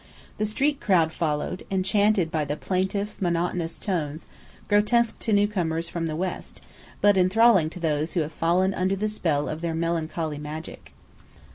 The 0.39 0.47
street 0.47 0.79
crowd 0.81 1.13
followed, 1.13 1.63
enchanted 1.69 2.31
by 2.31 2.43
the 2.43 2.57
plaintive, 2.57 3.15
monotonous 3.21 3.79
notes, 3.87 4.25
grotesque 4.67 5.19
to 5.19 5.31
newcomers 5.31 5.89
from 5.89 6.07
the 6.07 6.15
west, 6.15 6.59
but 7.01 7.17
enthralling 7.17 7.69
to 7.69 7.79
those 7.79 8.13
who 8.13 8.21
have 8.21 8.31
fallen 8.33 8.73
under 8.73 8.95
the 8.95 9.07
spell 9.07 9.47
of 9.47 9.61
their 9.61 9.75
melancholy 9.75 10.39
magic. 10.39 10.93